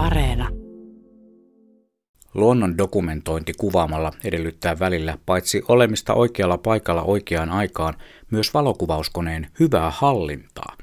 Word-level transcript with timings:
Areena. 0.00 0.48
Luonnon 2.34 2.78
dokumentointi 2.78 3.52
kuvaamalla 3.58 4.12
edellyttää 4.24 4.78
välillä 4.78 5.18
paitsi 5.26 5.62
olemista 5.68 6.14
oikealla 6.14 6.58
paikalla 6.58 7.02
oikeaan 7.02 7.50
aikaan, 7.50 7.94
myös 8.30 8.54
valokuvauskoneen 8.54 9.46
hyvää 9.60 9.90
hallintaa. 9.90 10.76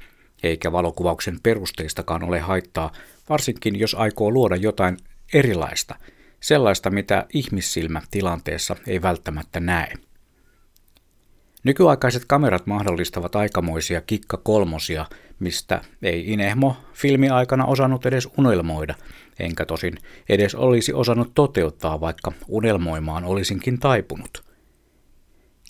Eikä 0.44 0.72
valokuvauksen 0.72 1.40
perusteistakaan 1.44 2.24
ole 2.24 2.40
haittaa, 2.40 2.92
varsinkin 3.30 3.80
jos 3.80 3.96
aikoo 3.96 4.32
luoda 4.32 4.56
jotain 4.56 4.98
erilaista, 5.34 5.96
sellaista 6.40 6.90
mitä 6.90 7.26
ihmissilmä 7.34 8.02
tilanteessa 8.12 8.76
ei 8.88 9.02
välttämättä 9.02 9.60
näe. 9.60 9.94
Nykyaikaiset 11.68 12.24
kamerat 12.28 12.68
mahdollistavat 12.68 13.36
aikamoisia 13.36 14.02
kikka 14.02 14.38
kolmosia, 14.38 15.06
mistä 15.40 15.82
ei 16.02 16.32
Inehmo 16.32 16.78
filmiaikana 16.94 17.66
osannut 17.66 18.06
edes 18.06 18.30
unelmoida, 18.38 18.96
enkä 19.40 19.66
tosin 19.66 19.98
edes 20.30 20.56
olisi 20.56 20.94
osannut 20.94 21.32
toteuttaa, 21.36 22.02
vaikka 22.02 22.32
unelmoimaan 22.48 23.26
olisinkin 23.26 23.80
taipunut. 23.80 24.44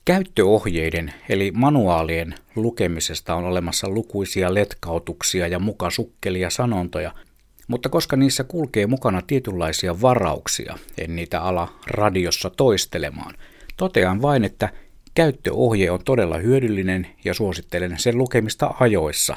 Käyttöohjeiden 0.05 1.13
eli 1.29 1.51
manuaalien 1.51 2.35
lukemisesta 2.55 3.35
on 3.35 3.45
olemassa 3.45 3.89
lukuisia 3.89 4.53
letkautuksia 4.53 5.47
ja 5.47 5.59
mukasukkelia 5.59 6.49
sanontoja, 6.49 7.11
mutta 7.67 7.89
koska 7.89 8.15
niissä 8.15 8.43
kulkee 8.43 8.87
mukana 8.87 9.21
tietynlaisia 9.21 10.01
varauksia, 10.01 10.77
en 10.97 11.15
niitä 11.15 11.41
ala 11.41 11.73
radiossa 11.87 12.49
toistelemaan. 12.49 13.33
Totean 13.77 14.21
vain, 14.21 14.43
että 14.43 14.69
Käyttöohje 15.17 15.91
on 15.91 15.99
todella 16.05 16.37
hyödyllinen 16.37 17.07
ja 17.25 17.33
suosittelen 17.33 17.99
sen 17.99 18.17
lukemista 18.17 18.73
ajoissa, 18.79 19.35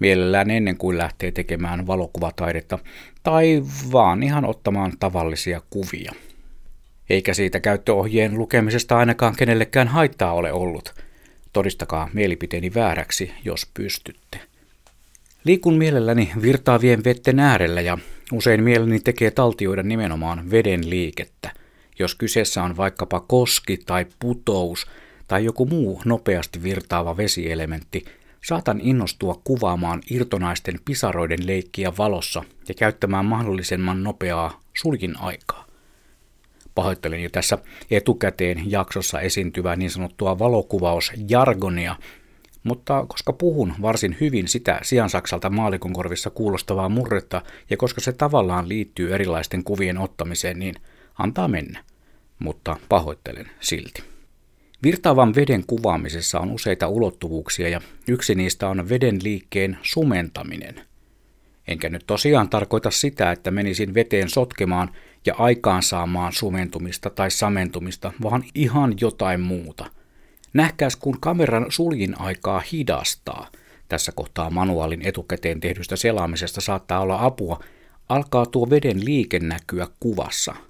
mielellään 0.00 0.50
ennen 0.50 0.76
kuin 0.76 0.98
lähtee 0.98 1.32
tekemään 1.32 1.86
valokuvataidetta 1.86 2.78
tai 3.22 3.62
vaan 3.92 4.22
ihan 4.22 4.44
ottamaan 4.44 4.92
tavallisia 5.00 5.62
kuvia. 5.70 6.12
Eikä 7.10 7.34
siitä 7.34 7.60
käyttöohjeen 7.60 8.38
lukemisesta 8.38 8.98
ainakaan 8.98 9.36
kenellekään 9.36 9.88
haittaa 9.88 10.32
ole 10.32 10.52
ollut. 10.52 10.94
Todistakaa 11.52 12.08
mielipiteeni 12.12 12.74
vääräksi, 12.74 13.32
jos 13.44 13.66
pystytte. 13.74 14.40
Liikun 15.44 15.74
mielelläni 15.74 16.32
virtaavien 16.42 17.04
vetten 17.04 17.40
äärellä 17.40 17.80
ja 17.80 17.98
usein 18.32 18.62
mieleni 18.62 19.00
tekee 19.00 19.30
taltioida 19.30 19.82
nimenomaan 19.82 20.50
veden 20.50 20.90
liikettä. 20.90 21.59
Jos 22.00 22.14
kyseessä 22.14 22.62
on 22.62 22.76
vaikkapa 22.76 23.20
koski 23.20 23.78
tai 23.86 24.06
putous 24.18 24.86
tai 25.28 25.44
joku 25.44 25.66
muu 25.66 26.02
nopeasti 26.04 26.62
virtaava 26.62 27.16
vesielementti, 27.16 28.04
saatan 28.44 28.80
innostua 28.82 29.40
kuvaamaan 29.44 30.00
irtonaisten 30.10 30.80
pisaroiden 30.84 31.46
leikkiä 31.46 31.92
valossa 31.98 32.44
ja 32.68 32.74
käyttämään 32.74 33.24
mahdollisimman 33.24 34.02
nopeaa 34.02 34.60
sulkin 34.82 35.20
aikaa. 35.20 35.66
Pahoittelen 36.74 37.22
jo 37.22 37.30
tässä 37.30 37.58
etukäteen 37.90 38.70
jaksossa 38.70 39.20
esiintyvää 39.20 39.76
niin 39.76 39.90
sanottua 39.90 40.38
valokuvausjargonia, 40.38 41.96
mutta 42.64 43.04
koska 43.08 43.32
puhun 43.32 43.74
varsin 43.82 44.16
hyvin 44.20 44.48
sitä 44.48 44.80
siansaksalta 44.82 45.50
maalikon 45.50 45.92
korvissa 45.92 46.30
kuulostavaa 46.30 46.88
murretta 46.88 47.42
ja 47.70 47.76
koska 47.76 48.00
se 48.00 48.12
tavallaan 48.12 48.68
liittyy 48.68 49.14
erilaisten 49.14 49.64
kuvien 49.64 49.98
ottamiseen, 49.98 50.58
niin 50.58 50.74
antaa 51.18 51.48
mennä 51.48 51.89
mutta 52.40 52.76
pahoittelen 52.88 53.50
silti. 53.60 54.02
Virtaavan 54.82 55.34
veden 55.34 55.64
kuvaamisessa 55.66 56.40
on 56.40 56.50
useita 56.50 56.88
ulottuvuuksia 56.88 57.68
ja 57.68 57.80
yksi 58.08 58.34
niistä 58.34 58.68
on 58.68 58.88
veden 58.88 59.18
liikkeen 59.22 59.78
sumentaminen. 59.82 60.80
Enkä 61.68 61.88
nyt 61.88 62.04
tosiaan 62.06 62.48
tarkoita 62.48 62.90
sitä, 62.90 63.32
että 63.32 63.50
menisin 63.50 63.94
veteen 63.94 64.28
sotkemaan 64.28 64.90
ja 65.26 65.34
aikaansaamaan 65.38 66.32
sumentumista 66.32 67.10
tai 67.10 67.30
samentumista, 67.30 68.12
vaan 68.22 68.44
ihan 68.54 68.94
jotain 69.00 69.40
muuta. 69.40 69.90
Nähkääs, 70.52 70.96
kun 70.96 71.20
kameran 71.20 71.66
suljin 71.68 72.20
aikaa 72.20 72.62
hidastaa. 72.72 73.48
Tässä 73.88 74.12
kohtaa 74.12 74.50
manuaalin 74.50 75.06
etukäteen 75.06 75.60
tehdystä 75.60 75.96
selaamisesta 75.96 76.60
saattaa 76.60 77.00
olla 77.00 77.24
apua. 77.24 77.64
Alkaa 78.08 78.46
tuo 78.46 78.70
veden 78.70 79.04
liike 79.04 79.38
näkyä 79.38 79.86
kuvassa– 80.00 80.54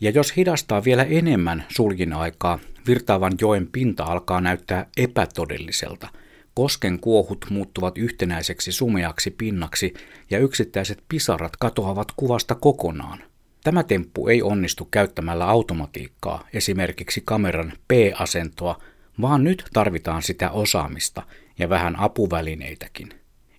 ja 0.00 0.10
jos 0.10 0.36
hidastaa 0.36 0.84
vielä 0.84 1.04
enemmän 1.04 1.64
suljin 1.68 2.12
aikaa, 2.12 2.58
virtaavan 2.86 3.32
joen 3.40 3.66
pinta 3.66 4.04
alkaa 4.04 4.40
näyttää 4.40 4.86
epätodelliselta. 4.96 6.08
Kosken 6.54 7.00
kuohut 7.00 7.46
muuttuvat 7.50 7.98
yhtenäiseksi 7.98 8.72
sumeaksi 8.72 9.30
pinnaksi 9.30 9.94
ja 10.30 10.38
yksittäiset 10.38 11.04
pisarat 11.08 11.56
katoavat 11.56 12.08
kuvasta 12.16 12.54
kokonaan. 12.54 13.18
Tämä 13.64 13.82
temppu 13.82 14.28
ei 14.28 14.42
onnistu 14.42 14.88
käyttämällä 14.90 15.46
automatiikkaa, 15.46 16.46
esimerkiksi 16.52 17.22
kameran 17.24 17.72
P-asentoa, 17.88 18.80
vaan 19.20 19.44
nyt 19.44 19.64
tarvitaan 19.72 20.22
sitä 20.22 20.50
osaamista 20.50 21.22
ja 21.58 21.68
vähän 21.68 21.98
apuvälineitäkin. 21.98 23.08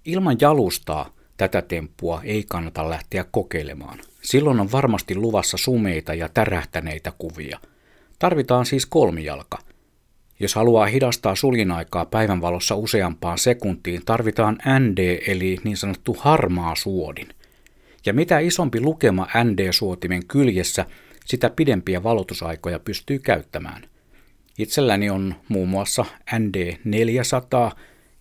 Ilman 0.05 0.37
jalustaa 0.41 1.13
tätä 1.37 1.61
temppua 1.61 2.21
ei 2.23 2.43
kannata 2.49 2.89
lähteä 2.89 3.25
kokeilemaan. 3.31 3.99
Silloin 4.21 4.59
on 4.59 4.71
varmasti 4.71 5.15
luvassa 5.15 5.57
sumeita 5.57 6.13
ja 6.13 6.29
tärähtäneitä 6.29 7.11
kuvia. 7.17 7.59
Tarvitaan 8.19 8.65
siis 8.65 8.85
kolmijalka. 8.85 9.57
Jos 10.39 10.55
haluaa 10.55 10.85
hidastaa 10.85 11.35
suljinaikaa 11.35 12.05
päivänvalossa 12.05 12.75
useampaan 12.75 13.37
sekuntiin, 13.37 14.01
tarvitaan 14.05 14.57
ND 14.79 15.17
eli 15.27 15.57
niin 15.63 15.77
sanottu 15.77 16.17
harmaa 16.19 16.75
suodin. 16.75 17.27
Ja 18.05 18.13
mitä 18.13 18.39
isompi 18.39 18.81
lukema 18.81 19.27
ND-suotimen 19.43 20.25
kyljessä, 20.27 20.85
sitä 21.25 21.49
pidempiä 21.49 22.03
valotusaikoja 22.03 22.79
pystyy 22.79 23.19
käyttämään. 23.19 23.81
Itselläni 24.57 25.09
on 25.09 25.35
muun 25.47 25.69
muassa 25.69 26.05
ND 26.39 26.73
400 26.83 27.71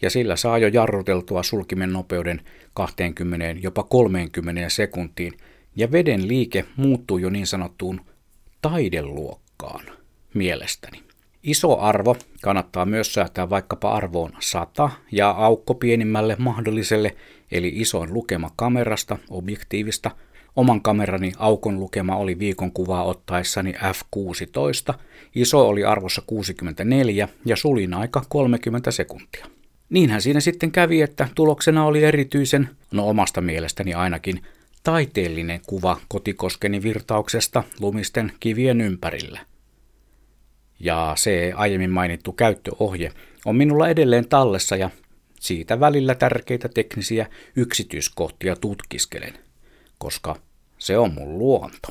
ja 0.02 0.10
sillä 0.10 0.36
saa 0.36 0.58
jo 0.58 0.68
jarruteltua 0.68 1.42
sulkimen 1.42 1.92
nopeuden 1.92 2.40
20 2.74 3.46
jopa 3.60 3.82
30 3.82 4.68
sekuntiin– 4.68 5.32
ja 5.76 5.92
veden 5.92 6.28
liike 6.28 6.64
muuttuu 6.76 7.18
jo 7.18 7.30
niin 7.30 7.46
sanottuun 7.46 8.00
taideluokkaan 8.62 9.84
mielestäni. 10.34 11.02
Iso 11.42 11.78
arvo 11.78 12.16
kannattaa 12.42 12.86
myös 12.86 13.14
säätää 13.14 13.50
vaikkapa 13.50 13.92
arvoon 13.92 14.32
100 14.40 14.90
ja 15.12 15.30
aukko 15.30 15.74
pienimmälle 15.74 16.36
mahdolliselle, 16.38 17.16
eli 17.52 17.72
isoin 17.74 18.14
lukema 18.14 18.50
kamerasta, 18.56 19.18
objektiivista. 19.30 20.10
Oman 20.56 20.82
kamerani 20.82 21.32
aukon 21.38 21.80
lukema 21.80 22.16
oli 22.16 22.38
viikon 22.38 22.72
kuvaa 22.72 23.04
ottaessani 23.04 23.72
f16, 23.72 24.94
iso 25.34 25.68
oli 25.68 25.84
arvossa 25.84 26.22
64 26.26 27.28
ja 27.44 27.56
sulin 27.56 27.94
aika 27.94 28.22
30 28.28 28.90
sekuntia. 28.90 29.46
Niinhän 29.90 30.22
siinä 30.22 30.40
sitten 30.40 30.72
kävi, 30.72 31.02
että 31.02 31.28
tuloksena 31.34 31.84
oli 31.84 32.04
erityisen, 32.04 32.68
no 32.90 33.08
omasta 33.08 33.40
mielestäni 33.40 33.94
ainakin, 33.94 34.42
taiteellinen 34.82 35.60
kuva 35.66 36.00
kotikoskeni 36.08 36.82
virtauksesta 36.82 37.64
lumisten 37.80 38.32
kivien 38.40 38.80
ympärillä. 38.80 39.40
Ja 40.80 41.12
se 41.16 41.52
aiemmin 41.56 41.90
mainittu 41.90 42.32
käyttöohje 42.32 43.12
on 43.44 43.56
minulla 43.56 43.88
edelleen 43.88 44.28
tallessa 44.28 44.76
ja 44.76 44.90
siitä 45.40 45.80
välillä 45.80 46.14
tärkeitä 46.14 46.68
teknisiä 46.68 47.26
yksityiskohtia 47.56 48.56
tutkiskelen, 48.56 49.38
koska 49.98 50.36
se 50.78 50.98
on 50.98 51.14
mun 51.14 51.38
luonto. 51.38 51.88